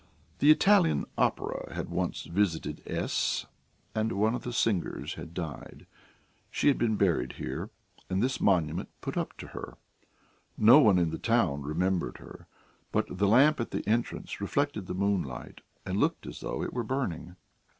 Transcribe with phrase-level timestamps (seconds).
[0.39, 3.45] The Italian opera had once visited S
[3.93, 5.85] and one of the singers had died;
[6.49, 7.69] she had been buried here,
[8.09, 9.77] and this monument put up to her.
[10.57, 12.47] No one in the town remembered her,
[12.91, 16.83] but the lamp at the entrance reflected the moonlight, and looked as though it were
[16.83, 17.35] burning.